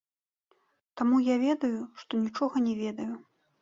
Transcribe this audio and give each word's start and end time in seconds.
Таму 1.03 1.21
я 1.27 1.35
ведаю, 1.45 1.79
што 2.03 2.25
нічога 2.27 2.55
не 2.69 2.73
ведаю. 2.85 3.13